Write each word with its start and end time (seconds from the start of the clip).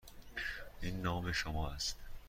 آیا 0.35 0.43
این 0.91 1.01
نام 1.01 1.31
شما 1.31 1.69
است؟ 1.71 1.97